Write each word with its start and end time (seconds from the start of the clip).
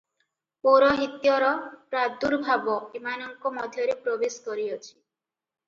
ପୌରହିତ୍ୟର 0.67 1.49
ପ୍ରାଦୁର୍ଭାବ 1.91 2.79
ଏମାନଙ୍କ 3.03 3.55
ମଧ୍ୟରେ 3.61 3.99
ପ୍ରବେଶ 4.09 4.43
କରିଅଛି। 4.51 4.93